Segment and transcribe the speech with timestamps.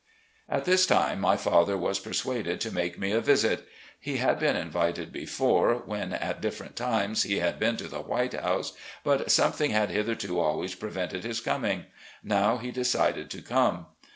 [0.49, 3.67] At this time my father was persuaded to make me a visit.
[3.99, 8.33] He had been invited before, when at different times he had been to the "White
[8.33, 11.85] House," but something had hitherto always prevented his coming;
[12.23, 13.85] now he decided to come.